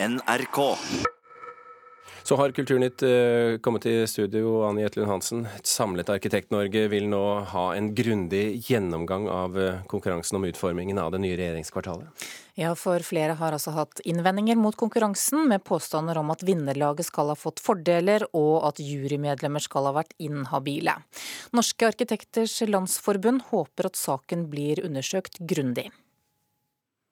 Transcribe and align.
NRK. 0.00 0.58
Så 2.22 2.36
har 2.36 2.52
Kulturnytt 2.52 3.02
eh, 3.02 3.58
kommet 3.58 3.86
i 3.86 4.06
studio, 4.06 4.62
Annie 4.62 4.84
Jetlund 4.84 5.08
Hansen. 5.10 5.46
Et 5.56 5.66
samlet 5.66 6.10
Arkitekt-Norge 6.12 6.84
vil 6.92 7.08
nå 7.10 7.22
ha 7.50 7.64
en 7.74 7.88
grundig 7.96 8.60
gjennomgang 8.68 9.26
av 9.32 9.58
eh, 9.58 9.80
konkurransen 9.90 10.38
om 10.38 10.46
utformingen 10.46 11.00
av 11.02 11.10
det 11.16 11.22
nye 11.24 11.38
regjeringskvartalet. 11.40 12.28
Ja, 12.60 12.76
for 12.78 13.02
flere 13.02 13.34
har 13.40 13.56
altså 13.56 13.74
hatt 13.74 14.02
innvendinger 14.06 14.60
mot 14.60 14.76
konkurransen, 14.78 15.48
med 15.50 15.64
påstander 15.66 16.20
om 16.20 16.30
at 16.30 16.46
vinnerlaget 16.46 17.10
skal 17.10 17.32
ha 17.32 17.38
fått 17.38 17.62
fordeler, 17.64 18.28
og 18.36 18.68
at 18.70 18.82
jurymedlemmer 18.82 19.64
skal 19.64 19.90
ha 19.90 19.96
vært 19.98 20.14
inhabile. 20.22 20.98
Norske 21.56 21.90
arkitekters 21.90 22.60
landsforbund 22.70 23.48
håper 23.50 23.90
at 23.90 23.98
saken 23.98 24.46
blir 24.52 24.84
undersøkt 24.86 25.40
grundig. 25.42 25.90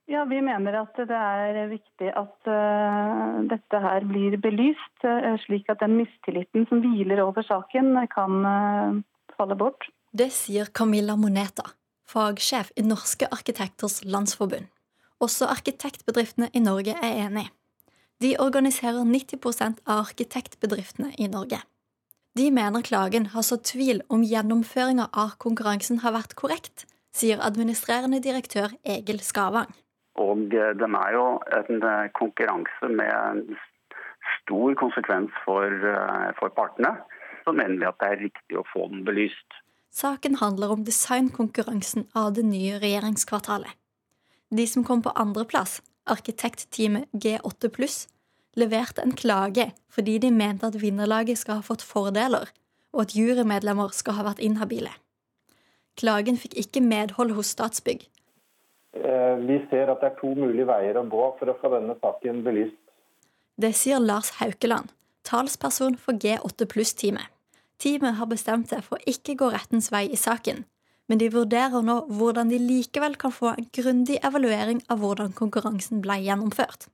Ja, 0.06 0.24
Vi 0.24 0.38
mener 0.38 0.76
at 0.78 0.94
det 0.94 1.18
er 1.18 1.66
viktig 1.66 2.12
at 2.14 2.46
uh, 2.46 3.42
dette 3.50 3.78
her 3.82 4.04
blir 4.06 4.36
belyst, 4.38 5.02
uh, 5.02 5.34
slik 5.42 5.66
at 5.72 5.82
den 5.82 5.96
mistilliten 5.98 6.66
som 6.70 6.78
hviler 6.84 7.24
over 7.24 7.42
saken, 7.42 7.96
kan 8.12 8.36
uh, 8.46 9.00
falle 9.34 9.56
bort. 9.58 9.88
Det 10.14 10.30
sier 10.30 10.70
Camilla 10.70 11.16
Moneta, 11.18 11.66
fagsjef 12.06 12.70
i 12.78 12.84
Norske 12.86 13.26
arkitekters 13.34 14.04
landsforbund. 14.06 14.70
Også 15.18 15.48
arkitektbedriftene 15.50 16.52
i 16.54 16.62
Norge 16.62 16.94
er 17.02 17.24
enig. 17.26 17.48
De 18.22 18.36
organiserer 18.38 19.02
90 19.04 19.82
av 19.88 20.04
arkitektbedriftene 20.04 21.16
i 21.18 21.26
Norge. 21.26 21.58
De 22.36 22.46
mener 22.52 22.84
klagen 22.84 23.26
har 23.34 23.42
så 23.42 23.58
tvil 23.58 24.04
om 24.12 24.22
gjennomføringa 24.22 25.08
av 25.12 25.34
konkurransen 25.42 26.04
har 26.04 26.14
vært 26.14 26.36
korrekt, 26.38 26.86
sier 27.16 27.42
administrerende 27.42 28.20
direktør 28.22 28.76
Egil 28.84 29.18
Skavang. 29.24 29.72
Og 30.22 30.48
den 30.52 30.96
er 30.96 31.12
jo 31.12 31.26
en 31.58 31.82
eh, 31.84 32.08
konkurranse 32.16 32.88
med 32.88 33.56
stor 34.40 34.74
konsekvens 34.80 35.30
for, 35.44 35.66
eh, 35.66 36.30
for 36.38 36.48
partene. 36.56 36.96
Så 37.44 37.52
mener 37.52 37.78
vi 37.78 37.88
at 37.88 37.98
det 38.00 38.08
er 38.10 38.24
riktig 38.24 38.58
å 38.58 38.66
få 38.72 38.88
den 38.90 39.04
belyst. 39.06 39.60
Saken 39.92 40.36
handler 40.40 40.74
om 40.74 40.84
designkonkurransen 40.84 42.08
av 42.14 42.34
det 42.34 42.44
nye 42.44 42.80
regjeringskvartalet. 42.82 43.72
De 44.50 44.66
som 44.66 44.84
kom 44.84 45.02
på 45.02 45.14
andreplass, 45.16 45.80
arkitektteamet 46.06 47.08
G8 47.12 47.70
pluss, 47.72 48.06
leverte 48.56 49.02
en 49.02 49.14
klage 49.16 49.70
fordi 49.92 50.18
de 50.18 50.30
mente 50.30 50.68
at 50.68 50.76
vinnerlaget 50.80 51.40
skal 51.40 51.60
ha 51.60 51.66
fått 51.66 51.84
fordeler, 51.84 52.50
og 52.92 53.06
at 53.06 53.16
jurymedlemmer 53.16 53.92
skal 53.92 54.18
ha 54.18 54.26
vært 54.28 54.42
inhabile. 54.44 54.92
Klagen 55.96 56.36
fikk 56.36 56.58
ikke 56.60 56.84
medhold 56.84 57.32
hos 57.36 57.54
Statsbygg, 57.56 58.04
vi 59.46 59.58
ser 59.70 59.92
at 59.92 60.02
det 60.02 60.10
er 60.10 60.18
to 60.20 60.32
mulige 60.36 60.66
veier 60.68 60.98
å 61.00 61.06
gå 61.10 61.24
for 61.38 61.52
å 61.52 61.56
få 61.60 61.70
denne 61.76 61.96
saken 62.00 62.42
belyst. 62.46 62.78
Det 63.56 63.72
sier 63.76 64.02
Lars 64.02 64.34
Haukeland, 64.40 64.90
talsperson 65.24 65.96
for 66.00 66.18
G8 66.20 66.66
pluss-teamet. 66.68 67.32
Teamet 67.80 68.16
har 68.16 68.28
bestemt 68.30 68.70
seg 68.72 68.84
for 68.84 68.96
å 68.96 69.08
ikke 69.10 69.36
gå 69.36 69.50
rettens 69.52 69.90
vei 69.92 70.06
i 70.08 70.18
saken, 70.20 70.64
men 71.08 71.20
de 71.20 71.28
vurderer 71.32 71.84
nå 71.84 71.98
hvordan 72.18 72.48
de 72.52 72.58
likevel 72.60 73.16
kan 73.20 73.34
få 73.34 73.52
en 73.52 73.68
grundig 73.78 74.18
evaluering 74.24 74.80
av 74.92 75.02
hvordan 75.02 75.34
konkurransen 75.36 76.00
ble 76.04 76.18
gjennomført. 76.24 76.88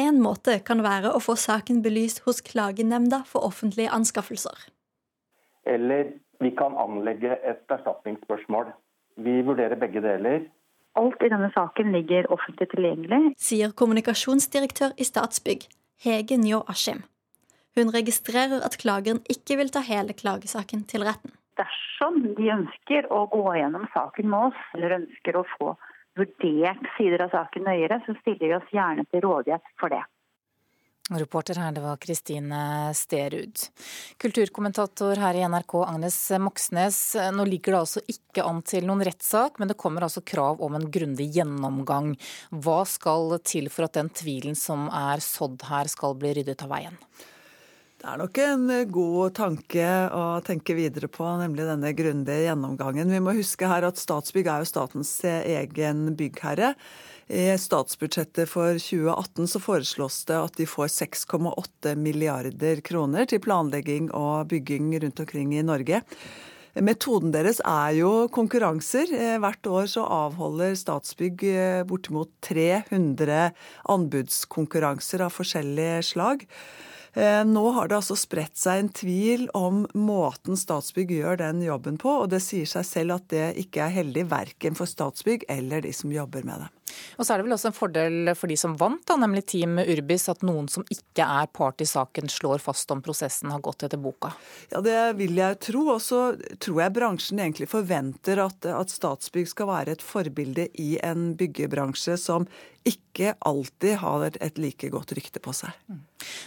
En 0.00 0.18
måte 0.24 0.56
kan 0.64 0.82
være 0.84 1.12
å 1.12 1.20
få 1.20 1.36
saken 1.36 1.82
belyst 1.84 2.22
hos 2.26 2.40
Klagenemnda 2.44 3.22
for 3.28 3.44
offentlige 3.44 3.92
anskaffelser. 3.92 4.66
Eller 5.68 6.14
vi 6.40 6.50
kan 6.56 6.74
anlegge 6.80 7.36
et 7.44 7.70
erstatningsspørsmål. 7.70 8.72
Vi 9.22 9.42
vurderer 9.44 9.78
begge 9.78 10.00
deler. 10.02 10.46
Alt 10.98 11.22
i 11.24 11.30
denne 11.32 11.48
saken 11.54 11.92
ligger 11.94 12.28
offentlig 12.34 12.68
tilgjengelig. 12.74 13.32
Sier 13.40 13.72
kommunikasjonsdirektør 13.72 14.92
i 15.00 15.06
Statsbygg, 15.08 15.64
Hege 16.04 16.36
Njå 16.36 16.60
Askim. 16.68 17.00
Hun 17.76 17.92
registrerer 17.94 18.60
at 18.66 18.76
klageren 18.80 19.22
ikke 19.32 19.56
vil 19.60 19.72
ta 19.72 19.80
hele 19.86 20.12
klagesaken 20.12 20.84
til 20.90 21.06
retten. 21.08 21.32
Dersom 21.56 22.18
de 22.36 22.50
ønsker 22.52 23.08
å 23.12 23.24
gå 23.32 23.44
gjennom 23.56 23.86
saken 23.94 24.28
med 24.28 24.50
oss, 24.50 24.60
eller 24.76 24.98
ønsker 24.98 25.38
å 25.40 25.46
få 25.54 25.72
vurdert 26.20 26.84
sider 26.98 27.24
av 27.24 27.32
saken 27.32 27.64
nøyere, 27.68 28.02
så 28.04 28.16
stiller 28.20 28.50
vi 28.50 28.58
oss 28.58 28.74
gjerne 28.76 29.06
til 29.08 29.24
rådighet 29.24 29.64
for 29.80 29.92
det. 29.92 30.02
Reporter 31.18 31.58
her, 31.60 31.72
det 31.72 31.82
var 31.84 31.96
Kristine 32.02 32.90
Sterud. 32.94 33.64
Kulturkommentator 34.22 35.20
her 35.20 35.38
i 35.38 35.44
NRK, 35.48 35.74
Agnes 35.86 36.18
Moxnes. 36.40 37.00
Nå 37.34 37.46
ligger 37.48 37.76
det 37.76 37.80
altså 37.82 38.02
ikke 38.10 38.46
an 38.46 38.62
til 38.66 38.86
noen 38.88 39.04
rettssak, 39.06 39.60
men 39.60 39.70
det 39.70 39.78
kommer 39.80 40.06
altså 40.06 40.24
krav 40.24 40.62
om 40.64 40.78
en 40.78 40.88
grundig 40.92 41.28
gjennomgang. 41.36 42.14
Hva 42.64 42.82
skal 42.88 43.38
til 43.44 43.70
for 43.72 43.88
at 43.88 43.98
den 43.98 44.12
tvilen 44.12 44.58
som 44.58 44.88
er 44.88 45.22
sådd 45.24 45.68
her, 45.68 45.90
skal 45.92 46.16
bli 46.18 46.34
ryddet 46.40 46.64
av 46.64 46.72
veien? 46.72 46.98
Det 48.02 48.10
er 48.10 48.18
nok 48.18 48.38
en 48.42 48.70
god 48.90 49.34
tanke 49.38 49.82
å 50.10 50.22
tenke 50.42 50.74
videre 50.74 51.06
på, 51.06 51.22
nemlig 51.38 51.68
denne 51.68 51.92
grundige 51.94 52.48
gjennomgangen. 52.48 53.12
Vi 53.14 53.20
må 53.22 53.36
huske 53.36 53.68
her 53.70 53.86
at 53.86 54.00
Statsbygg 54.02 54.50
er 54.50 54.64
jo 54.64 54.70
statens 54.72 55.12
egen 55.22 56.08
byggherre. 56.18 56.72
I 57.30 57.52
statsbudsjettet 57.62 58.50
for 58.50 58.74
2018 58.74 59.46
så 59.54 59.62
foreslås 59.62 60.18
det 60.26 60.34
at 60.34 60.58
de 60.58 60.66
får 60.66 60.90
6,8 60.96 61.94
milliarder 61.94 62.82
kroner 62.82 63.30
til 63.30 63.38
planlegging 63.46 64.10
og 64.10 64.50
bygging 64.50 64.90
rundt 65.06 65.22
omkring 65.22 65.54
i 65.54 65.62
Norge. 65.62 66.02
Metoden 66.74 67.30
deres 67.30 67.62
er 67.62 68.00
jo 68.02 68.12
konkurranser. 68.34 69.14
Eh, 69.14 69.38
hvert 69.38 69.74
år 69.78 69.90
så 69.94 70.10
avholder 70.10 70.74
Statsbygg 70.74 71.50
eh, 71.54 71.82
bortimot 71.86 72.34
300 72.50 73.52
anbudskonkurranser 73.94 75.22
av 75.22 75.38
forskjellige 75.38 76.00
slag. 76.16 76.48
Eh, 77.14 77.44
nå 77.44 77.64
har 77.76 77.88
det 77.88 77.98
altså 77.98 78.16
spredt 78.16 78.56
seg 78.56 78.80
en 78.80 78.92
tvil 78.96 79.48
om 79.56 79.82
måten 79.92 80.56
Statsbygg 80.56 81.12
gjør 81.12 81.42
den 81.42 81.60
jobben 81.64 81.98
på, 82.00 82.22
og 82.24 82.30
det 82.32 82.40
sier 82.40 82.68
seg 82.68 82.86
selv 82.88 83.18
at 83.18 83.26
det 83.32 83.48
ikke 83.60 83.84
er 83.84 83.96
heldig 83.98 84.24
verken 84.30 84.78
for 84.78 84.88
Statsbygg 84.88 85.44
eller 85.52 85.84
de 85.84 85.92
som 85.96 86.14
jobber 86.14 86.46
med 86.48 86.64
det. 86.64 86.70
Og 87.16 87.26
så 87.26 87.34
er 87.34 87.40
det 87.40 87.46
vel 87.46 87.56
også 87.56 87.70
en 87.70 87.76
fordel 87.76 88.32
for 88.38 88.50
de 88.50 88.56
som 88.60 88.74
vant, 88.80 89.02
da, 89.08 89.16
nemlig 89.20 89.44
Team 89.52 89.78
Urbis, 89.82 90.28
at 90.32 90.44
noen 90.46 90.68
som 90.72 90.86
ikke 90.92 91.26
er 91.26 91.50
part 91.54 91.82
i 91.84 91.88
saken, 91.88 92.30
slår 92.32 92.62
fast 92.64 92.90
om 92.94 93.02
prosessen 93.04 93.52
har 93.52 93.62
gått 93.64 93.86
etter 93.86 94.00
boka? 94.00 94.32
Ja, 94.72 94.82
det 94.84 94.98
vil 95.20 95.38
jeg 95.38 95.60
tro. 95.68 95.86
Og 95.94 96.02
så 96.04 96.22
tror 96.62 96.82
jeg 96.84 96.96
bransjen 96.96 97.42
egentlig 97.42 97.70
forventer 97.72 98.42
at, 98.44 98.68
at 98.68 98.92
Statsbygg 98.92 99.50
skal 99.50 99.70
være 99.70 99.96
et 99.96 100.04
forbilde 100.04 100.68
i 100.80 100.94
en 101.04 101.32
byggebransje 101.38 102.18
som 102.20 102.46
ikke 102.88 103.34
alltid 103.46 104.00
har 104.02 104.26
et 104.32 104.58
like 104.58 104.90
godt 104.90 105.14
rykte 105.14 105.42
på 105.42 105.54
seg. 105.54 105.74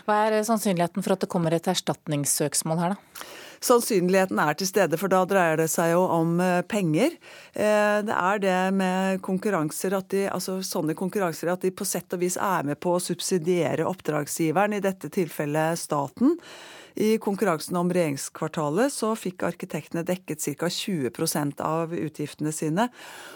Hva 0.07 0.25
er 0.25 0.41
sannsynligheten 0.47 1.03
for 1.05 1.15
at 1.15 1.23
det 1.23 1.31
kommer 1.31 1.55
et 1.55 1.67
erstatningssøksmål 1.71 2.81
her, 2.81 2.95
da? 2.95 3.25
Sannsynligheten 3.63 4.39
er 4.41 4.57
til 4.57 4.69
stede, 4.69 4.99
for 4.99 5.11
da 5.11 5.23
dreier 5.29 5.59
det 5.59 5.69
seg 5.71 5.93
jo 5.93 6.05
om 6.17 6.39
eh, 6.43 6.61
penger. 6.67 7.17
Eh, 7.53 7.99
det 8.05 8.15
er 8.15 8.41
det 8.43 8.59
med 8.77 9.21
konkurranser 9.25 9.97
at 9.97 10.09
de, 10.13 10.25
altså 10.31 10.59
sånne 10.65 10.97
konkurranser 10.97 11.53
at 11.53 11.65
de 11.65 11.73
på 11.75 11.87
sett 11.87 12.15
og 12.15 12.23
vis 12.23 12.39
er 12.41 12.67
med 12.67 12.79
på 12.83 12.95
å 12.95 13.03
subsidiere 13.03 13.87
oppdragsgiveren, 13.87 14.77
i 14.77 14.83
dette 14.83 15.11
tilfellet 15.13 15.79
staten. 15.79 16.35
I 16.95 17.17
konkurransen 17.19 17.75
om 17.75 17.89
regjeringskvartalet 17.91 18.93
så 18.93 19.11
fikk 19.19 19.43
arkitektene 19.43 20.05
dekket 20.07 20.43
ca. 20.55 20.69
20% 20.71 21.59
av 21.65 21.91
utgiftene 21.95 22.53
sine. 22.55 22.87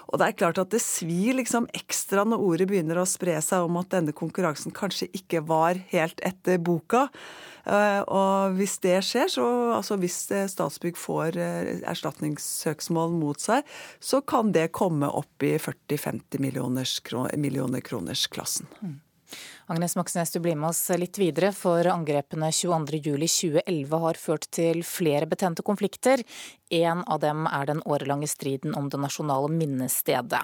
Og 0.07 0.21
det 0.21 0.29
er 0.29 0.37
klart 0.39 0.61
at 0.61 0.71
det 0.71 0.79
svir 0.83 1.35
liksom 1.35 1.67
ekstra 1.75 2.23
når 2.23 2.45
ordet 2.45 2.69
begynner 2.71 3.01
å 3.01 3.07
spre 3.09 3.35
seg 3.43 3.67
om 3.67 3.79
at 3.81 3.91
denne 3.91 4.15
konkurransen 4.15 4.71
kanskje 4.75 5.09
ikke 5.11 5.43
var 5.49 5.81
helt 5.91 6.23
etter 6.23 6.61
boka. 6.63 7.09
Eh, 7.67 7.99
og 8.07 8.55
hvis 8.55 8.77
det 8.85 8.95
skjer, 9.05 9.27
så 9.35 9.49
altså 9.75 9.99
hvis 9.99 10.21
Statsbygg 10.55 10.97
får 10.99 11.35
eh, 11.35 11.73
erstatningssøksmål 11.91 13.13
mot 13.19 13.43
seg, 13.43 13.67
så 13.99 14.23
kan 14.23 14.55
det 14.55 14.69
komme 14.71 15.11
opp 15.11 15.43
i 15.43 15.57
40-50 15.59 16.39
millioner 16.39 17.83
kroners 17.83 18.27
klassen. 18.31 18.71
Agnes 19.69 19.95
Moxnes, 19.99 20.31
du 20.33 20.39
blir 20.43 20.57
med 20.59 20.71
oss 20.71 20.81
litt 20.97 21.19
videre, 21.21 21.51
for 21.55 21.85
angrepene 21.91 22.51
22.07.2011 22.55 24.01
har 24.05 24.19
ført 24.21 24.47
til 24.55 24.83
flere 24.87 25.29
betente 25.29 25.65
konflikter. 25.65 26.23
En 26.69 27.03
av 27.03 27.19
dem 27.19 27.47
er 27.47 27.65
den 27.65 27.81
årelange 27.85 28.27
striden 28.29 28.75
om 28.77 28.89
det 28.89 28.97
nasjonale 29.01 29.47
minnestedet. 29.49 30.41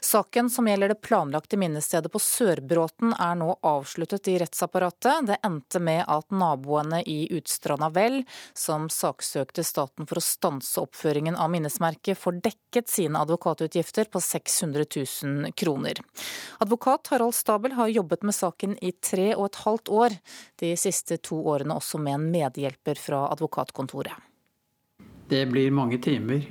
Saken 0.00 0.48
som 0.50 0.68
gjelder 0.68 0.88
det 0.88 1.02
planlagte 1.04 1.58
minnestedet 1.60 2.12
på 2.12 2.20
Sørbråten 2.22 3.12
er 3.12 3.34
nå 3.36 3.50
avsluttet 3.66 4.30
i 4.32 4.38
rettsapparatet. 4.40 5.26
Det 5.28 5.36
endte 5.44 5.80
med 5.84 6.04
at 6.08 6.30
naboene 6.32 7.02
i 7.04 7.18
Utstranda 7.36 7.90
Vel, 7.92 8.22
som 8.56 8.88
saksøkte 8.88 9.64
staten 9.64 10.08
for 10.08 10.20
å 10.20 10.24
stanse 10.24 10.80
oppføringen 10.80 11.36
av 11.36 11.52
minnesmerket, 11.52 12.16
får 12.18 12.40
dekket 12.48 12.88
sine 12.88 13.20
advokatutgifter 13.20 14.08
på 14.08 14.22
600 14.24 14.86
000 14.96 15.52
kroner. 15.52 16.00
Advokat 16.64 17.12
Harald 17.12 17.36
Stabel 17.36 17.76
har 17.76 17.92
jobbet 17.92 18.24
med 18.24 18.36
saken 18.36 18.78
i 18.80 18.92
tre 18.92 19.34
og 19.34 19.50
et 19.50 19.60
halvt 19.66 19.92
år, 19.92 20.16
de 20.64 20.72
siste 20.80 21.20
to 21.20 21.42
årene 21.52 21.76
også 21.76 22.00
med 22.00 22.16
en 22.16 22.26
medhjelper 22.32 22.96
fra 23.00 23.26
advokatkontoret. 23.34 24.27
Det 25.28 25.46
blir 25.46 25.70
mange 25.70 25.98
timer 25.98 26.46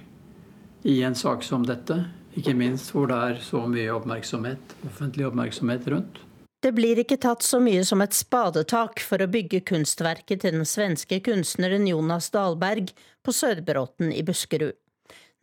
i 0.83 1.03
en 1.03 1.15
sak 1.15 1.43
som 1.43 1.63
dette, 1.65 1.95
ikke 2.37 2.53
minst 2.53 2.91
hvor 2.93 3.09
det 3.09 3.17
er 3.17 3.39
så 3.41 3.63
mye 3.65 3.89
oppmerksomhet, 3.95 4.75
offentlig 4.85 5.25
oppmerksomhet 5.25 5.87
rundt. 5.89 6.19
Det 6.61 6.71
blir 6.77 6.99
ikke 7.01 7.17
tatt 7.21 7.45
så 7.45 7.59
mye 7.61 7.81
som 7.85 8.01
et 8.01 8.13
spadetak 8.17 9.01
for 9.01 9.21
å 9.21 9.29
bygge 9.33 9.63
kunstverket 9.65 10.41
til 10.43 10.59
den 10.59 10.65
svenske 10.69 11.19
kunstneren 11.25 11.85
Jonas 11.89 12.29
Dahlberg 12.33 12.93
på 13.25 13.33
Sørbråten 13.33 14.13
i 14.13 14.21
Buskerud. 14.25 14.77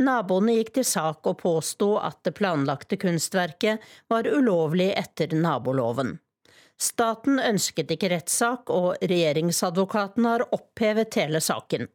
Naboene 0.03 0.57
gikk 0.57 0.73
til 0.79 0.87
sak 0.87 1.27
og 1.31 1.39
påsto 1.43 1.93
at 2.03 2.21
det 2.27 2.35
planlagte 2.39 2.99
kunstverket 2.99 3.83
var 4.11 4.27
ulovlig 4.27 4.91
etter 4.99 5.35
naboloven. 5.39 6.17
Staten 6.79 7.39
ønsket 7.39 7.91
ikke 7.95 8.11
rettssak, 8.11 8.71
og 8.71 8.99
regjeringsadvokaten 9.03 10.27
har 10.27 10.47
opphevet 10.55 11.15
hele 11.23 11.43
saken. 11.43 11.87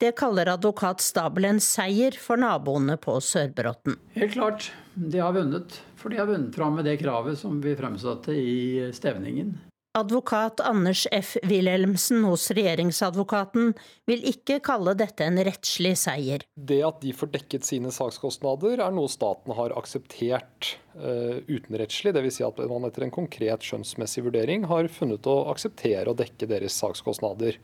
Det 0.00 0.14
kaller 0.16 0.48
advokat 0.48 1.02
Stabel 1.04 1.44
en 1.44 1.58
seier 1.60 2.14
for 2.16 2.40
naboene 2.40 2.94
på 2.96 3.18
Sørbråten. 3.20 3.98
Helt 4.14 4.32
klart, 4.32 4.70
de 4.94 5.18
har 5.20 5.34
vunnet. 5.36 5.74
For 6.00 6.08
de 6.08 6.16
har 6.16 6.30
vunnet 6.30 6.56
fram 6.56 6.78
med 6.78 6.86
det 6.88 6.94
kravet 7.02 7.36
som 7.36 7.58
vi 7.60 7.74
fremsatte 7.76 8.32
i 8.32 8.86
stevningen. 8.96 9.58
Advokat 9.98 10.62
Anders 10.64 11.02
F. 11.12 11.34
Wilhelmsen 11.42 12.24
hos 12.24 12.46
regjeringsadvokaten 12.56 13.74
vil 14.08 14.24
ikke 14.30 14.60
kalle 14.64 14.94
dette 14.96 15.26
en 15.26 15.36
rettslig 15.44 15.92
seier. 16.00 16.46
Det 16.54 16.80
at 16.86 17.04
de 17.04 17.12
får 17.12 17.32
dekket 17.34 17.68
sine 17.68 17.92
sakskostnader 17.92 18.80
er 18.80 18.96
noe 18.96 19.10
staten 19.10 19.52
har 19.58 19.76
akseptert 19.76 20.78
uh, 20.94 21.42
utenrettslig. 21.50 22.14
Dvs. 22.16 22.38
Si 22.38 22.48
at 22.48 22.64
man 22.72 22.88
etter 22.88 23.04
en 23.04 23.12
konkret 23.18 23.68
skjønnsmessig 23.68 24.24
vurdering 24.30 24.64
har 24.70 24.88
funnet 24.96 25.28
å 25.28 25.42
akseptere 25.52 26.08
å 26.08 26.16
dekke 26.16 26.48
deres 26.48 26.80
sakskostnader. 26.80 27.60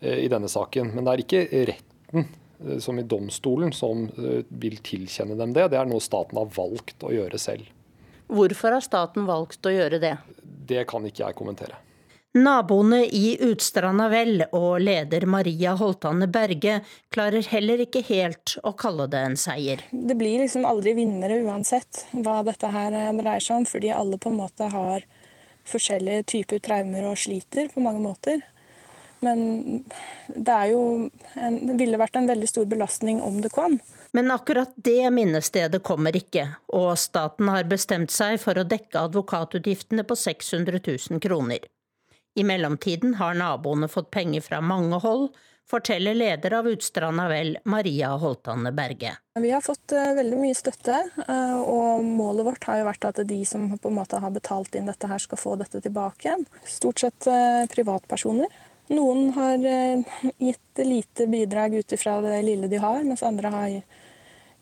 Eh, 0.00 0.14
i 0.14 0.28
denne 0.28 0.48
saken. 0.48 0.92
Men 0.94 1.04
det 1.04 1.12
er 1.12 1.24
ikke 1.24 1.64
retten, 1.72 2.28
eh, 2.66 2.78
som 2.78 2.98
i 2.98 3.02
domstolen, 3.02 3.72
som 3.74 4.06
eh, 4.06 4.44
vil 4.48 4.78
tilkjenne 4.84 5.38
dem 5.38 5.54
det. 5.56 5.70
Det 5.72 5.80
er 5.80 5.90
noe 5.90 6.02
staten 6.02 6.38
har 6.38 6.52
valgt 6.54 7.02
å 7.02 7.10
gjøre 7.14 7.40
selv. 7.42 7.66
Hvorfor 8.28 8.76
har 8.76 8.84
staten 8.84 9.26
valgt 9.26 9.66
å 9.66 9.72
gjøre 9.72 9.98
det? 10.02 10.16
Det 10.68 10.84
kan 10.86 11.06
ikke 11.08 11.24
jeg 11.24 11.38
kommentere. 11.38 11.80
Naboene 12.38 13.00
i 13.16 13.38
Utstranda 13.42 14.06
Vel 14.12 14.44
og 14.52 14.82
leder 14.84 15.24
Maria 15.26 15.72
Holtane 15.80 16.28
Berge 16.30 16.76
klarer 17.10 17.46
heller 17.50 17.80
ikke 17.82 18.02
helt 18.04 18.52
å 18.68 18.74
kalle 18.78 19.08
det 19.10 19.22
en 19.30 19.38
seier. 19.40 19.80
Det 19.90 20.14
blir 20.14 20.44
liksom 20.44 20.68
aldri 20.68 20.92
vinnere 21.00 21.40
uansett 21.48 22.04
hva 22.12 22.42
dette 22.46 22.68
her 22.70 22.92
dreier 23.16 23.42
seg 23.42 23.56
om, 23.56 23.66
fordi 23.66 23.90
alle 23.96 24.20
på 24.20 24.30
en 24.30 24.38
måte 24.44 24.68
har 24.70 25.08
forskjellige 25.66 26.28
typer 26.36 26.62
traumer 26.68 27.08
og 27.08 27.18
sliter 27.18 27.72
på 27.72 27.82
mange 27.82 28.04
måter. 28.04 28.44
Men 29.20 29.40
det, 30.26 30.52
en, 30.52 31.58
det 31.66 31.78
ville 31.80 32.00
vært 32.00 32.18
en 32.20 32.28
veldig 32.30 32.48
stor 32.50 32.68
belastning 32.70 33.22
om 33.24 33.40
det 33.42 33.52
kom. 33.54 33.78
Men 34.16 34.30
akkurat 34.30 34.72
det 34.76 35.10
minnestedet 35.12 35.82
kommer 35.84 36.16
ikke, 36.16 36.46
og 36.72 36.94
staten 36.98 37.50
har 37.52 37.68
bestemt 37.68 38.14
seg 38.14 38.38
for 38.40 38.58
å 38.58 38.66
dekke 38.68 39.08
advokatutgiftene 39.08 40.06
på 40.08 40.16
600 40.16 40.80
000 40.80 41.20
kroner. 41.24 41.66
I 42.38 42.44
mellomtiden 42.46 43.16
har 43.18 43.34
naboene 43.34 43.88
fått 43.90 44.10
penger 44.14 44.44
fra 44.46 44.60
mange 44.64 45.00
hold, 45.02 45.28
forteller 45.68 46.14
leder 46.14 46.54
av 46.56 46.68
Utstranda 46.70 47.26
Vel, 47.28 47.58
Maria 47.68 48.14
Holtane 48.16 48.72
Berge. 48.72 49.12
Vi 49.40 49.50
har 49.50 49.60
fått 49.60 49.92
uh, 49.92 50.14
veldig 50.16 50.38
mye 50.40 50.56
støtte, 50.56 51.02
uh, 51.28 51.58
og 51.60 52.06
målet 52.06 52.46
vårt 52.46 52.64
har 52.70 52.80
jo 52.80 52.86
vært 52.88 53.08
at 53.10 53.20
de 53.28 53.42
som 53.46 53.66
på 53.76 53.90
en 53.90 53.98
måte 53.98 54.20
har 54.22 54.32
betalt 54.32 54.78
inn 54.78 54.88
dette 54.88 55.10
her, 55.10 55.20
skal 55.20 55.40
få 55.40 55.56
dette 55.60 55.82
tilbake 55.84 56.30
igjen. 56.30 56.46
Stort 56.64 57.04
sett 57.04 57.28
uh, 57.28 57.66
privatpersoner. 57.74 58.48
Noen 58.88 59.32
har 59.36 59.64
eh, 59.68 60.20
gitt 60.38 60.80
lite 60.84 61.26
bidrag 61.26 61.74
ut 61.74 61.92
ifra 61.92 62.20
det 62.24 62.42
lille 62.42 62.70
de 62.70 62.80
har, 62.80 63.02
mens 63.04 63.22
andre 63.22 63.52
har 63.52 63.68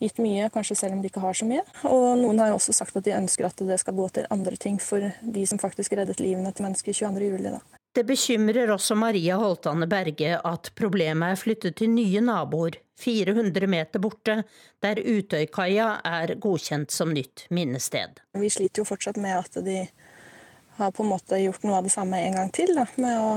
gitt 0.03 0.19
mye, 0.19 0.51
kanskje 0.53 0.77
selv 0.77 0.97
om 0.97 1.03
de 1.03 1.11
ikke 1.11 1.23
har 1.23 1.37
så 1.37 1.47
mye. 1.49 1.63
Og 1.89 2.19
noen 2.21 2.43
har 2.43 2.55
også 2.55 2.75
sagt 2.77 2.97
at 2.99 3.07
de 3.07 3.15
ønsker 3.17 3.49
at 3.49 3.63
det 3.69 3.79
skal 3.81 3.97
gå 3.97 4.09
til 4.13 4.29
andre 4.35 4.59
ting 4.61 4.81
for 4.83 5.11
de 5.23 5.47
som 5.49 5.61
faktisk 5.63 5.97
reddet 5.97 6.21
livene 6.21 6.53
til 6.53 6.67
mennesker 6.67 6.97
22.07. 6.97 7.61
Det 7.97 8.05
bekymrer 8.05 8.69
også 8.75 8.93
Maria 8.99 9.39
Holtane 9.41 9.87
Berge 9.89 10.35
at 10.37 10.69
problemet 10.77 11.33
er 11.33 11.41
flyttet 11.41 11.79
til 11.79 11.95
nye 11.95 12.21
naboer, 12.21 12.77
400 13.01 13.69
meter 13.73 14.03
borte, 14.05 14.43
der 14.85 15.01
Utøykaia 15.01 15.87
er 16.05 16.35
godkjent 16.41 16.93
som 16.93 17.15
nytt 17.17 17.47
minnested. 17.49 18.21
Vi 18.37 18.51
sliter 18.53 18.83
jo 18.83 18.89
fortsatt 18.89 19.21
med 19.21 19.39
at 19.39 19.57
de 19.65 19.87
har 20.77 20.93
på 20.93 21.07
en 21.07 21.13
måte 21.15 21.41
gjort 21.41 21.65
noe 21.65 21.79
av 21.79 21.89
det 21.89 21.95
samme 21.95 22.21
en 22.21 22.37
gang 22.37 22.53
til, 22.53 22.75
da, 22.77 22.85
med 23.01 23.17
å 23.17 23.31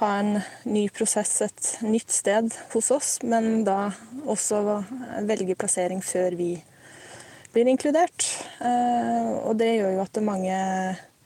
ha 0.00 0.10
en 0.18 0.40
ny 0.64 0.86
prosess 0.88 1.40
et 1.44 1.70
nytt 1.84 2.10
sted 2.10 2.54
hos 2.72 2.90
oss, 2.94 3.18
men 3.22 3.62
da 3.66 3.90
også 4.24 4.80
velge 5.28 5.56
plassering 5.60 6.00
før 6.04 6.36
vi 6.38 6.54
blir 7.52 7.68
inkludert. 7.68 8.26
Eh, 8.64 9.30
og 9.44 9.58
det 9.60 9.74
gjør 9.74 9.96
jo 9.96 10.02
at 10.04 10.22
mange 10.24 10.56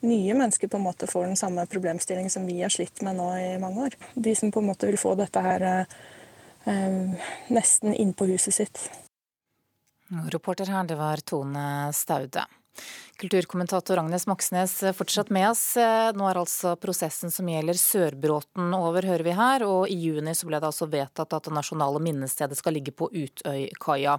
nye 0.05 0.35
mennesker 0.37 0.69
på 0.69 0.79
en 0.79 0.85
måte 0.85 1.09
får 1.09 1.29
den 1.29 1.39
samme 1.39 1.65
problemstillingen 1.71 2.33
som 2.33 2.45
vi 2.47 2.59
har 2.61 2.73
slitt 2.73 3.01
med 3.05 3.17
nå 3.19 3.29
i 3.39 3.55
mange 3.61 3.87
år. 3.87 3.97
De 4.13 4.35
som 4.37 4.51
på 4.53 4.61
en 4.61 4.69
måte 4.71 4.89
vil 4.89 4.99
få 5.01 5.15
dette 5.19 5.41
her 5.45 5.65
eh, 5.71 7.31
nesten 7.53 7.95
innpå 7.95 8.27
huset 8.33 8.59
sitt. 8.59 8.85
Reporter 10.33 10.69
her, 10.69 10.85
det 10.85 10.99
var 10.99 11.23
Tone 11.25 11.65
Staude. 11.93 12.45
Kulturkommentator 13.21 13.99
Agnes 14.01 14.25
Moxnes 14.27 14.73
fortsatt 14.97 15.29
med 15.33 15.47
oss. 15.49 15.63
Nå 16.15 16.25
er 16.27 16.39
altså 16.41 16.73
prosessen 16.79 17.31
som 17.31 17.47
gjelder 17.47 17.79
Sørbråten 17.79 18.73
over, 18.75 19.07
hører 19.07 19.25
vi 19.27 19.35
her. 19.37 19.65
Og 19.67 19.91
i 19.91 19.95
juni 19.95 20.33
så 20.35 20.49
ble 20.49 20.59
det 20.59 20.69
altså 20.69 20.89
vedtatt 20.91 21.37
at 21.37 21.47
det 21.47 21.55
nasjonale 21.55 22.01
minnestedet 22.03 22.57
skal 22.59 22.75
ligge 22.75 22.95
på 22.95 23.07
Utøykaia. 23.13 24.17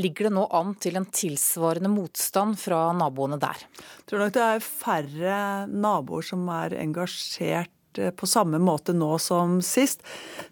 Ligger 0.00 0.28
det 0.28 0.34
nå 0.38 0.48
an 0.50 0.74
til 0.82 0.98
en 0.98 1.06
tilsvarende 1.06 1.92
motstand 1.92 2.58
fra 2.60 2.88
naboene 2.96 3.38
der? 3.42 3.62
Jeg 3.76 4.10
tror 4.10 4.24
nok 4.24 4.34
det 4.34 4.48
er 4.48 4.66
færre 4.66 5.38
naboer 5.70 6.26
som 6.32 6.48
er 6.52 6.80
engasjert 6.82 7.70
Eh, 7.72 7.81
på 8.16 8.28
samme 8.28 8.60
måte 8.62 8.94
nå 8.96 9.16
som 9.22 9.60
sist. 9.64 10.02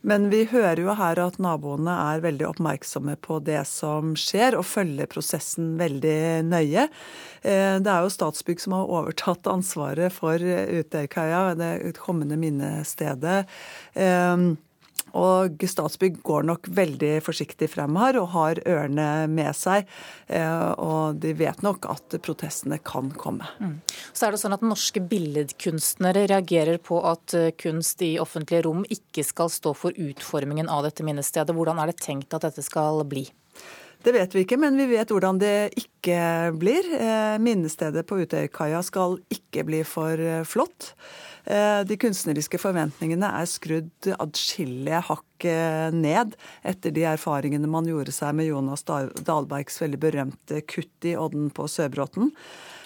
Men 0.00 0.28
vi 0.32 0.44
hører 0.50 0.82
jo 0.84 0.94
her 0.98 1.20
at 1.22 1.40
naboene 1.42 1.94
er 2.14 2.24
veldig 2.24 2.48
oppmerksomme 2.52 3.16
på 3.22 3.40
det 3.46 3.62
som 3.70 4.14
skjer, 4.18 4.58
og 4.58 4.68
følger 4.68 5.10
prosessen 5.10 5.74
veldig 5.80 6.46
nøye. 6.48 6.88
Eh, 7.42 7.76
det 7.80 7.92
er 7.92 8.06
jo 8.06 8.14
Statsbygg 8.14 8.62
som 8.62 8.76
har 8.78 8.90
overtatt 9.00 9.50
ansvaret 9.50 10.14
for 10.14 10.40
Utøykaia, 10.40 11.54
det 11.58 11.94
kommende 12.00 12.38
minnestedet. 12.40 13.44
Og 15.18 15.64
Statsbygg 15.70 16.20
går 16.26 16.46
nok 16.48 16.70
veldig 16.76 17.12
forsiktig 17.24 17.70
frem 17.72 17.98
her 18.00 18.18
og 18.20 18.30
har 18.34 18.60
ørene 18.68 19.08
med 19.30 19.56
seg. 19.56 19.88
Eh, 20.28 20.70
og 20.78 21.20
de 21.22 21.34
vet 21.38 21.64
nok 21.66 21.88
at 21.90 22.18
protestene 22.24 22.80
kan 22.84 23.10
komme. 23.16 23.48
Mm. 23.60 23.76
Så 24.12 24.26
er 24.26 24.34
det 24.34 24.42
sånn 24.42 24.56
at 24.56 24.64
Norske 24.66 25.02
billedkunstnere 25.10 26.26
reagerer 26.30 26.80
på 26.82 27.02
at 27.08 27.36
eh, 27.36 27.50
kunst 27.60 28.02
i 28.06 28.14
offentlige 28.22 28.64
rom 28.68 28.86
ikke 28.88 29.24
skal 29.26 29.52
stå 29.52 29.74
for 29.76 29.96
utformingen 29.96 30.70
av 30.70 30.86
dette 30.88 31.06
minnestedet. 31.06 31.54
Hvordan 31.56 31.82
er 31.82 31.92
det 31.92 32.00
tenkt 32.02 32.34
at 32.36 32.46
dette 32.46 32.64
skal 32.66 33.04
bli? 33.08 33.26
Det 34.00 34.14
vet 34.16 34.32
vi 34.32 34.46
ikke, 34.46 34.56
men 34.56 34.78
vi 34.80 34.86
vet 34.94 35.10
hvordan 35.12 35.38
det 35.42 35.54
ikke 35.76 35.99
blir. 36.56 36.86
Eh, 36.96 37.36
minnestedet 37.42 38.06
på 38.08 38.22
Utøykaia 38.22 38.80
skal 38.82 39.18
ikke 39.28 39.66
bli 39.68 39.82
for 39.84 40.44
flott. 40.48 40.94
Eh, 41.44 41.80
de 41.88 41.96
kunstneriske 42.00 42.60
forventningene 42.60 43.30
er 43.40 43.48
skrudd 43.48 44.10
adskillige 44.20 45.00
hakk 45.08 45.46
eh, 45.48 45.88
ned 45.94 46.36
etter 46.66 46.92
de 46.94 47.06
erfaringene 47.08 47.70
man 47.70 47.88
gjorde 47.88 48.12
seg 48.14 48.36
med 48.36 48.50
Jonas 48.50 48.84
Dahlbergs 48.86 49.80
veldig 49.82 50.00
berømte 50.02 50.60
kutt 50.68 51.08
i 51.08 51.16
Odden 51.18 51.48
på 51.54 51.68
Sørbråten. 51.70 52.34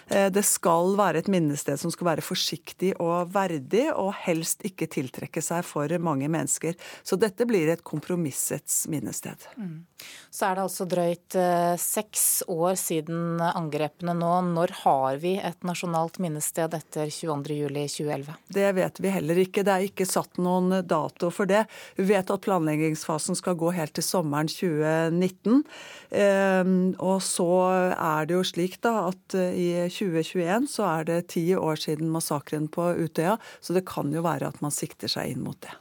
Eh, 0.08 0.28
det 0.32 0.44
skal 0.46 0.94
være 0.98 1.22
et 1.22 1.30
minnested 1.32 1.80
som 1.80 1.92
skal 1.92 2.10
være 2.12 2.24
forsiktig 2.24 2.92
og 3.02 3.32
verdig, 3.34 3.86
og 3.92 4.12
helst 4.24 4.64
ikke 4.66 4.88
tiltrekke 4.92 5.42
seg 5.44 5.64
for 5.66 5.90
mange 6.02 6.28
mennesker. 6.32 6.76
Så 7.02 7.18
dette 7.20 7.46
blir 7.48 7.70
et 7.72 7.84
kompromissets 7.86 8.84
minnested. 8.92 9.48
Mm. 9.56 9.84
Så 10.30 10.48
er 10.48 10.56
det 10.56 10.64
altså 10.66 10.88
drøyt 10.88 11.38
eh, 11.40 11.74
seks 11.80 12.44
år 12.48 12.74
siden 12.80 13.03
angrepene 13.10 14.14
nå. 14.16 14.30
Når 14.54 14.72
har 14.82 15.18
vi 15.22 15.34
et 15.38 15.66
nasjonalt 15.66 16.20
minnested 16.22 16.74
etter 16.76 17.10
22.07.2011? 17.12 18.32
Det 18.54 18.70
vet 18.76 19.00
vi 19.02 19.12
heller 19.14 19.40
ikke. 19.44 19.64
Det 19.66 19.74
er 19.74 19.86
ikke 19.88 20.06
satt 20.08 20.40
noen 20.42 20.80
dato 20.88 21.30
for 21.34 21.50
det. 21.50 21.64
Vi 21.98 22.06
vet 22.08 22.30
at 22.30 22.44
planleggingsfasen 22.46 23.38
skal 23.38 23.58
gå 23.60 23.74
helt 23.76 23.94
til 23.96 24.06
sommeren 24.06 24.50
2019. 24.50 25.62
Ehm, 26.10 26.74
og 27.02 27.22
så 27.24 27.48
er 27.94 28.28
det 28.28 28.38
jo 28.38 28.44
slik 28.46 28.80
da 28.84 29.08
at 29.10 29.38
eh, 29.38 29.54
i 29.54 29.68
2021 29.90 30.68
så 30.70 30.88
er 30.90 31.08
det 31.10 31.20
ti 31.34 31.46
år 31.56 31.80
siden 31.80 32.12
massakren 32.14 32.68
på 32.72 32.92
Utøya, 33.00 33.38
så 33.60 33.76
det 33.76 33.86
kan 33.88 34.12
jo 34.14 34.24
være 34.24 34.50
at 34.50 34.60
man 34.64 34.74
sikter 34.74 35.10
seg 35.10 35.34
inn 35.34 35.44
mot 35.44 35.58
det. 35.64 35.74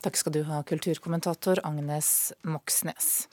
Takk 0.00 0.16
skal 0.16 0.32
du 0.32 0.42
ha, 0.48 0.62
kulturkommentator 0.64 1.60
Agnes 1.68 2.32
Moxnes. 2.48 3.28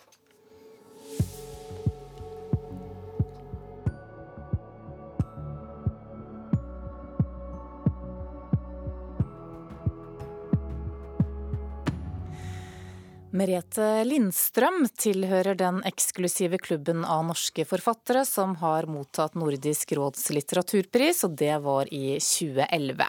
Merete 13.35 14.05
Lindstrøm 14.07 14.85
tilhører 14.95 15.57
den 15.59 15.81
eksklusive 15.83 16.55
klubben 16.63 17.01
av 17.03 17.25
norske 17.27 17.65
forfattere 17.67 18.21
som 18.23 18.53
har 18.61 18.87
mottatt 18.87 19.35
Nordisk 19.35 19.91
råds 19.99 20.29
litteraturpris, 20.31 21.25
og 21.27 21.35
det 21.41 21.57
var 21.65 21.91
i 21.91 22.15
2011. 22.23 23.03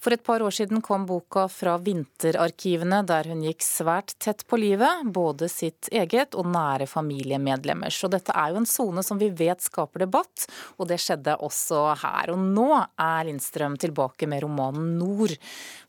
For 0.00 0.16
et 0.16 0.24
par 0.24 0.40
år 0.40 0.56
siden 0.56 0.80
kom 0.80 1.04
boka 1.04 1.44
fra 1.52 1.76
vinterarkivene, 1.76 3.02
der 3.04 3.28
hun 3.28 3.44
gikk 3.44 3.60
svært 3.66 4.16
tett 4.16 4.46
på 4.48 4.62
livet, 4.64 5.04
både 5.12 5.52
sitt 5.52 5.92
eget 5.92 6.40
og 6.40 6.48
nære 6.48 6.88
familiemedlemmers. 6.88 8.00
Og 8.08 8.16
dette 8.16 8.32
er 8.32 8.54
jo 8.54 8.64
en 8.64 8.72
sone 8.72 9.04
som 9.04 9.20
vi 9.20 9.28
vet 9.28 9.60
skaper 9.60 10.06
debatt, 10.06 10.48
og 10.80 10.88
det 10.88 11.02
skjedde 11.04 11.36
også 11.36 11.90
her. 12.00 12.32
Og 12.32 12.40
nå 12.40 12.70
er 12.80 13.28
Lindstrøm 13.28 13.76
tilbake 13.76 14.24
med 14.24 14.40
romanen 14.48 14.96
Nord. 14.96 15.36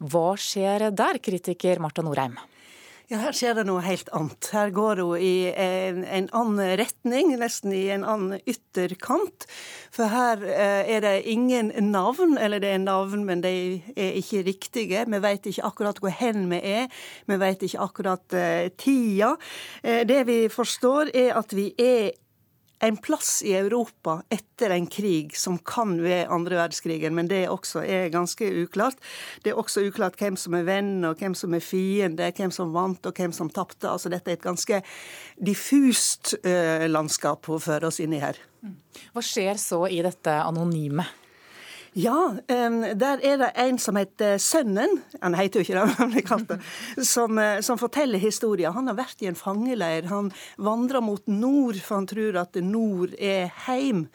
Hva 0.03 0.33
skjer 0.35 0.89
der, 0.91 1.23
kritiker 1.23 1.79
Marta 1.79 2.03
Norheim? 2.03 2.35
Ja, 3.11 3.17
Her 3.25 3.35
skjer 3.35 3.57
det 3.57 3.65
noe 3.67 3.81
helt 3.83 4.07
annet. 4.15 4.47
Her 4.55 4.69
går 4.71 5.01
hun 5.03 5.19
i 5.19 5.49
en, 5.51 5.97
en 6.07 6.29
annen 6.31 6.77
retning, 6.79 7.33
nesten 7.41 7.73
i 7.75 7.81
en 7.91 8.05
annen 8.07 8.39
ytterkant. 8.47 9.43
For 9.91 10.07
her 10.07 10.39
eh, 10.47 10.93
er 10.95 11.03
det 11.03 11.27
ingen 11.27 11.73
navn, 11.89 12.37
eller 12.39 12.63
det 12.63 12.69
er 12.71 12.79
navn, 12.79 13.25
men 13.27 13.43
de 13.43 13.51
er 13.97 14.15
ikke 14.21 14.45
riktige. 14.47 15.03
Vi 15.11 15.21
vet 15.27 15.51
ikke 15.51 15.67
akkurat 15.67 15.99
hvor 15.99 16.15
hen 16.21 16.47
vi 16.53 16.61
er. 16.71 16.87
Vi 17.27 17.39
vet 17.43 17.67
ikke 17.67 17.83
akkurat 17.83 18.39
eh, 18.39 18.71
tida. 18.79 19.33
Eh, 19.83 20.05
det 20.07 20.23
vi 20.31 20.39
forstår, 20.47 21.11
er 21.11 21.35
at 21.35 21.51
vi 21.51 21.67
er 21.75 22.13
en 22.83 22.97
plass 22.97 23.43
i 23.45 23.53
Europa 23.53 24.23
etter 24.29 24.73
en 24.73 24.87
krig 24.87 25.35
som 25.37 25.57
kan 25.57 25.93
være 26.01 26.31
andre 26.33 26.57
verdenskrigen, 26.57 27.13
men 27.15 27.29
det 27.29 27.43
også 27.51 27.83
er 27.85 28.09
ganske 28.13 28.47
uklart. 28.63 28.97
Det 29.43 29.53
er 29.53 29.61
også 29.61 29.83
uklart 29.85 30.17
hvem 30.17 30.37
som 30.39 30.57
er 30.57 30.65
venn, 30.65 30.95
og 31.05 31.21
hvem 31.21 31.35
som 31.37 31.53
er 31.53 31.61
fiende, 31.61 32.31
hvem 32.37 32.53
som 32.53 32.73
vant 32.73 33.05
og 33.05 33.17
hvem 33.17 33.35
som 33.37 33.53
tapte. 33.53 33.89
Altså, 33.89 34.09
dette 34.09 34.33
er 34.33 34.39
et 34.39 34.45
ganske 34.47 34.81
diffust 35.37 36.33
uh, 36.41 36.87
landskap 36.89 37.49
å 37.53 37.61
føre 37.61 37.91
oss 37.91 38.01
inn 38.01 38.17
i 38.17 38.23
her. 38.23 38.41
Hva 39.13 39.23
skjer 39.25 39.61
så 39.61 39.85
i 39.85 40.01
dette 40.05 40.41
anonyme? 40.41 41.05
Ja, 41.91 42.37
der 42.47 43.19
er 43.19 43.37
det 43.41 43.49
en 43.59 43.79
som 43.79 43.97
heter 43.99 44.37
Sønnen, 44.39 45.01
han 45.19 45.33
heter 45.35 45.59
jo 45.59 45.65
ikke 45.65 46.37
det, 46.47 46.59
som, 47.03 47.37
eh, 47.37 47.59
som 47.61 47.77
forteller 47.77 48.21
historien. 48.21 48.71
Han 48.71 48.87
har 48.87 48.95
vært 48.95 49.19
i 49.19 49.27
en 49.27 49.35
fangeleir. 49.35 50.07
Han 50.07 50.31
vandrer 50.55 51.03
mot 51.03 51.27
nord, 51.27 51.81
for 51.83 51.99
han 51.99 52.07
tror 52.07 52.39
at 52.45 52.55
nord 52.63 53.11
er 53.19 53.51
heim. 53.67 54.05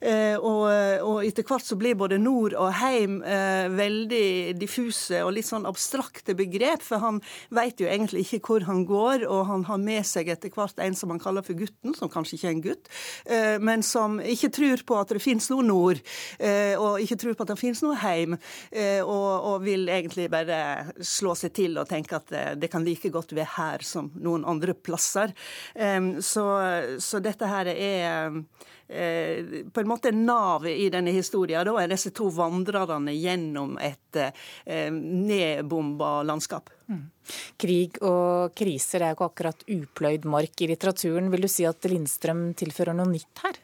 Eh, 0.00 0.36
og, 0.36 0.66
og, 1.02 1.20
etter 1.26 1.46
hvert 1.46 1.64
så 1.64 1.76
blir 1.78 1.96
både 1.98 2.18
nord 2.20 2.56
og 2.58 2.72
heim 2.80 3.18
eh, 3.24 3.66
veldig 3.72 4.56
diffuse 4.60 5.22
og 5.24 5.34
litt 5.36 5.48
sånn 5.48 5.66
abstrakte 5.68 6.36
begrep, 6.36 6.84
for 6.84 7.02
han 7.02 7.20
vet 7.54 7.80
jo 7.80 7.88
egentlig 7.90 8.26
ikke 8.26 8.42
hvor 8.46 8.66
han 8.68 8.84
går, 8.88 9.26
og 9.28 9.46
han 9.50 9.66
har 9.68 9.80
med 9.82 10.06
seg 10.06 10.30
etter 10.32 10.52
hvert 10.52 10.78
en 10.82 10.96
som 10.98 11.12
han 11.14 11.22
kaller 11.22 11.46
for 11.46 11.58
gutten, 11.58 11.94
som 11.96 12.12
kanskje 12.12 12.36
ikke 12.38 12.48
er 12.48 12.54
en 12.54 12.64
gutt, 12.64 12.90
eh, 13.24 13.56
men 13.62 13.84
som 13.86 14.18
ikke 14.20 14.52
tror 14.56 14.84
på 14.86 15.00
at 15.00 15.14
det 15.16 15.22
finnes 15.24 15.48
noe 15.52 15.64
nord, 15.66 16.02
og 16.76 17.00
ikke 17.02 17.16
tror 17.20 17.36
på 17.36 17.44
at 17.44 17.50
det 17.52 17.58
finnes 17.58 17.80
noe 17.84 17.96
heim, 18.00 18.36
og, 19.02 19.30
og 19.50 19.64
vil 19.64 19.86
egentlig 19.92 20.26
bare 20.32 20.58
slå 21.00 21.34
seg 21.38 21.54
til 21.56 21.78
og 21.80 21.88
tenke 21.90 22.18
at 22.18 22.32
det 22.60 22.70
kan 22.72 22.84
like 22.84 23.10
godt 23.12 23.34
være 23.36 23.54
her 23.56 23.84
som 23.86 24.10
noen 24.22 24.44
andre 24.48 24.74
plasser. 24.74 25.32
Så, 25.74 26.44
så 27.02 27.22
dette 27.24 27.50
her 27.50 27.70
er 27.72 28.40
på 28.86 29.80
en 29.82 29.88
måte 29.90 30.12
navet 30.14 30.78
i 30.78 30.88
denne 30.94 31.10
historien. 31.14 31.66
Da 31.66 31.74
er 31.82 31.90
disse 31.90 32.12
to 32.14 32.28
vandrerne 32.34 33.14
gjennom 33.16 33.76
et 33.82 34.20
eh, 34.20 34.90
nedbomba 34.92 36.20
landskap. 36.26 36.70
Mm. 36.86 37.04
Krig 37.58 37.98
og 38.06 38.54
kriser 38.54 39.02
er 39.02 39.12
jo 39.12 39.18
ikke 39.18 39.30
akkurat 39.32 39.64
upløyd 39.76 40.28
mark 40.30 40.62
i 40.62 40.70
litteraturen. 40.70 41.30
Vil 41.32 41.46
du 41.46 41.50
si 41.50 41.66
at 41.66 41.90
Lindstrøm 41.90 42.52
tilfører 42.58 42.94
noe 42.94 43.10
nytt 43.10 43.42
her? 43.46 43.58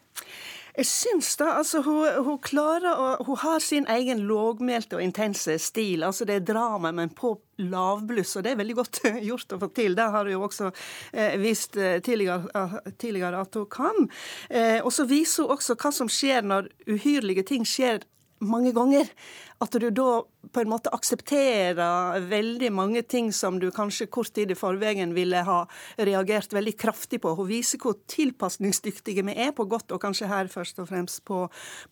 Jeg 0.72 0.88
syns 0.88 1.34
da, 1.36 1.50
altså 1.60 1.82
hun, 1.84 2.06
hun, 2.24 2.38
klarer 2.40 2.96
å 2.96 3.08
Hun 3.26 3.36
har 3.42 3.60
sin 3.60 3.84
egen 3.92 4.22
lågmælte 4.24 4.96
og 4.96 5.02
intense 5.04 5.58
stil. 5.60 6.02
altså 6.02 6.24
Det 6.24 6.38
er 6.38 6.46
drama, 6.48 6.92
men 6.96 7.12
på 7.12 7.34
lavbluss, 7.60 8.36
og 8.36 8.46
det 8.46 8.54
er 8.54 8.60
veldig 8.62 8.76
godt 8.78 9.02
gjort 9.28 9.52
å 9.52 9.58
få 9.60 9.68
til. 9.76 9.96
Det 9.98 10.08
har 10.14 10.24
hun 10.24 10.32
jo 10.32 10.46
også 10.46 10.70
eh, 11.12 11.36
vist 11.42 11.76
eh, 11.76 11.98
tidligere, 12.00 12.48
uh, 12.56 12.78
tidligere, 12.96 13.44
at 13.44 13.60
hun 13.60 13.68
kan. 13.68 14.08
Eh, 14.48 14.80
og 14.80 14.88
så 14.96 15.04
viser 15.10 15.44
hun 15.44 15.58
også 15.58 15.76
hva 15.76 15.92
som 15.92 16.08
skjer 16.08 16.48
når 16.48 16.72
uhyrlige 16.88 17.44
ting 17.52 17.68
skjer 17.68 18.00
mange 18.42 18.72
ganger. 18.74 19.12
At 19.62 19.76
du 19.78 19.90
da 19.95 20.23
på 20.50 20.61
en 20.62 20.71
måte 20.73 20.90
aksepterer 20.92 22.21
veldig 22.26 22.71
mange 22.75 23.02
ting 23.07 23.31
som 23.35 23.61
du 23.62 23.69
kanskje 23.75 24.09
kort 24.12 24.33
tid 24.35 24.50
i 24.50 24.59
forveien 24.59 25.14
ville 25.14 25.42
ha 25.47 25.61
reagert 25.97 26.52
veldig 26.52 26.75
kraftig 26.81 27.21
på. 27.23 27.35
Hun 27.38 27.49
viser 27.49 27.81
hvor 27.83 27.95
tilpasningsdyktige 28.11 29.25
vi 29.28 29.37
er, 29.47 29.52
på 29.54 29.69
godt 29.71 29.95
og 29.95 30.02
kanskje 30.02 30.28
her 30.31 30.50
først 30.50 30.81
og 30.83 30.88
fremst 30.90 31.23
på, 31.28 31.45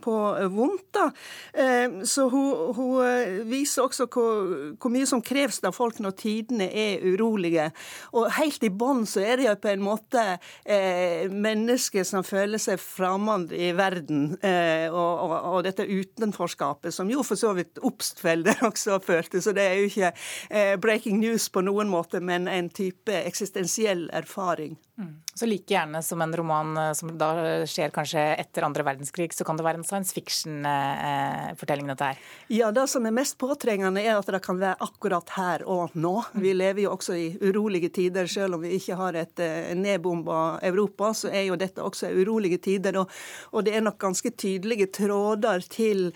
på 0.02 0.16
vondt. 0.50 0.88
da. 0.96 1.06
Eh, 1.54 2.00
så 2.08 2.26
hun, 2.32 2.74
hun, 2.76 3.04
eh, 3.06 3.40
viser 3.48 3.86
også 3.86 4.08
hvor, 4.10 4.74
hvor, 4.80 4.90
mye 4.90 5.06
som 5.06 5.22
kreves 5.22 5.60
av 5.64 5.76
folk 5.76 6.00
når 6.02 6.16
tidene 6.18 6.66
er 6.66 7.04
urolige. 7.06 7.70
Og 8.18 8.30
helt 8.40 8.64
i 8.66 8.72
bånn 8.72 9.06
så 9.08 9.22
er 9.22 9.38
det 9.38 9.46
jo 9.46 9.56
på 9.62 9.70
en 9.70 9.84
måte 9.84 10.24
eh, 10.64 11.30
mennesker 11.30 12.04
som 12.08 12.26
føler 12.26 12.60
seg 12.60 12.80
fremmed 12.82 13.54
i 13.54 13.70
verden, 13.76 14.32
og, 14.40 15.12
og, 15.22 15.32
og, 15.36 15.58
dette 15.64 15.84
utenforskapet, 15.86 16.92
som 16.94 17.08
jo 17.10 17.22
for 17.26 17.38
så 17.38 17.52
vidt 17.54 17.59
vidt 17.60 17.80
Obstfelder 17.86 18.64
også 18.70 19.00
følte. 19.04 19.42
Så 19.42 19.54
det 19.56 19.66
er 19.66 19.80
jo 19.80 19.88
ikke 19.90 20.12
eh, 20.50 20.76
breaking 20.80 21.20
news 21.22 21.48
på 21.52 21.64
noen 21.66 21.90
måte, 21.92 22.20
men 22.24 22.48
en 22.48 22.70
type 22.72 23.14
eksistensiell 23.24 24.08
erfaring. 24.12 24.78
Mm. 25.00 25.22
Så 25.34 25.46
like 25.46 25.72
gjerne 25.72 26.02
som 26.02 26.20
en 26.22 26.36
roman 26.36 26.76
eh, 26.76 26.92
som 26.92 27.12
da 27.18 27.30
skjer 27.68 27.92
kanskje 27.94 28.20
etter 28.42 28.66
andre 28.66 28.84
verdenskrig, 28.84 29.32
så 29.32 29.46
kan 29.48 29.56
det 29.56 29.64
være 29.64 29.80
en 29.80 29.86
science 29.86 30.12
fiction-fortelling, 30.12 31.86
eh, 31.86 31.94
dette 31.94 32.08
her? 32.10 32.20
Ja, 32.52 32.68
det 32.74 32.84
som 32.92 33.06
er 33.08 33.14
mest 33.16 33.38
påtrengende, 33.40 34.02
er 34.02 34.18
at 34.18 34.28
det 34.28 34.42
kan 34.44 34.60
være 34.60 34.76
akkurat 34.84 35.32
her 35.38 35.64
og 35.64 35.96
nå. 35.96 36.12
Vi 36.42 36.52
lever 36.56 36.84
jo 36.84 36.92
også 36.96 37.16
i 37.16 37.30
urolige 37.40 37.88
tider, 37.96 38.28
selv 38.28 38.58
om 38.58 38.66
vi 38.66 38.74
ikke 38.76 38.98
har 39.00 39.16
et 39.22 39.44
nedbomba 39.78 40.58
Europa, 40.66 41.14
så 41.16 41.32
er 41.32 41.48
jo 41.48 41.56
dette 41.60 41.82
også 41.82 42.12
urolige 42.20 42.60
tider. 42.60 43.00
Og, 43.00 43.08
og 43.54 43.64
det 43.64 43.78
er 43.78 43.86
nok 43.86 43.96
ganske 44.02 44.34
tydelige 44.36 44.90
tråder 45.00 45.64
til 45.70 46.10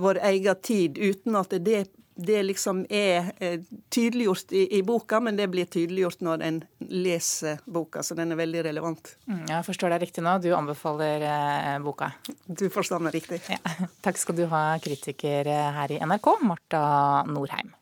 vår 0.00 0.22
egen 0.30 0.64
tid 0.64 0.89
tid, 0.94 1.16
uten 1.16 1.38
at 1.40 1.54
det, 1.64 1.80
det 2.20 2.42
liksom 2.42 2.84
er 2.90 3.32
eh, 3.40 3.60
tydeliggjort 3.88 4.52
i, 4.52 4.66
i, 4.78 4.82
boka, 4.82 5.20
men 5.20 5.38
det 5.38 5.48
blir 5.52 5.68
tydeliggjort 5.70 6.22
når 6.26 6.44
en 6.46 6.60
leser 6.90 7.62
boka, 7.64 8.02
så 8.02 8.16
den 8.18 8.34
er 8.34 8.40
veldig 8.40 8.64
relevant. 8.68 9.14
Mm, 9.30 9.44
jeg 9.48 9.66
forstår 9.66 9.94
deg 9.94 10.04
riktig 10.04 10.24
nå, 10.26 10.36
du 10.42 10.50
anbefaler 10.56 11.26
eh, 11.26 11.74
boka? 11.84 12.12
Du 12.46 12.68
forstår 12.72 13.02
meg 13.06 13.16
riktig. 13.16 13.42
Ja. 13.48 13.60
Takk 14.04 14.20
skal 14.20 14.38
du 14.38 14.46
ha, 14.52 14.64
kritiker 14.82 15.48
eh, 15.48 15.68
her 15.80 15.96
i 15.96 16.00
NRK, 16.04 16.32
Marta 16.44 16.82
Norheim. 17.30 17.74